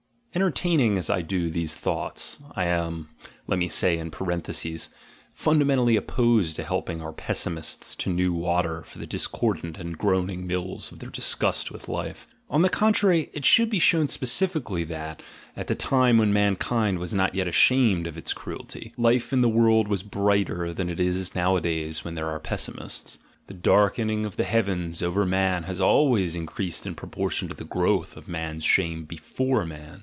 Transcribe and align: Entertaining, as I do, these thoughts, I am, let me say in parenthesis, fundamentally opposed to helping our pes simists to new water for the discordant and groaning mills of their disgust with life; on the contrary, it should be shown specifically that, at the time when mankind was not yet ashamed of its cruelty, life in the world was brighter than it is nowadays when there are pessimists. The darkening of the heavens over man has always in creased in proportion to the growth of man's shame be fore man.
Entertaining, 0.33 0.97
as 0.97 1.09
I 1.09 1.21
do, 1.21 1.49
these 1.49 1.75
thoughts, 1.75 2.39
I 2.55 2.63
am, 2.63 3.09
let 3.47 3.59
me 3.59 3.67
say 3.67 3.97
in 3.97 4.11
parenthesis, 4.11 4.89
fundamentally 5.33 5.97
opposed 5.97 6.55
to 6.55 6.63
helping 6.63 7.01
our 7.01 7.11
pes 7.11 7.43
simists 7.45 7.97
to 7.97 8.09
new 8.09 8.31
water 8.31 8.81
for 8.83 8.97
the 8.97 9.05
discordant 9.05 9.77
and 9.77 9.97
groaning 9.97 10.47
mills 10.47 10.89
of 10.89 10.99
their 10.99 11.09
disgust 11.09 11.69
with 11.69 11.89
life; 11.89 12.29
on 12.49 12.61
the 12.61 12.69
contrary, 12.69 13.29
it 13.33 13.43
should 13.45 13.69
be 13.69 13.77
shown 13.77 14.07
specifically 14.07 14.85
that, 14.85 15.21
at 15.57 15.67
the 15.67 15.75
time 15.75 16.17
when 16.17 16.31
mankind 16.31 16.97
was 16.97 17.13
not 17.13 17.35
yet 17.35 17.45
ashamed 17.49 18.07
of 18.07 18.17
its 18.17 18.31
cruelty, 18.33 18.93
life 18.95 19.33
in 19.33 19.41
the 19.41 19.49
world 19.49 19.89
was 19.89 20.01
brighter 20.01 20.71
than 20.73 20.89
it 20.89 21.01
is 21.01 21.35
nowadays 21.35 22.05
when 22.05 22.15
there 22.15 22.29
are 22.29 22.39
pessimists. 22.39 23.19
The 23.47 23.53
darkening 23.53 24.25
of 24.25 24.37
the 24.37 24.45
heavens 24.45 25.03
over 25.03 25.25
man 25.25 25.63
has 25.63 25.81
always 25.81 26.37
in 26.37 26.45
creased 26.45 26.87
in 26.87 26.95
proportion 26.95 27.49
to 27.49 27.53
the 27.55 27.65
growth 27.65 28.15
of 28.15 28.29
man's 28.29 28.63
shame 28.63 29.03
be 29.03 29.17
fore 29.17 29.65
man. 29.65 29.99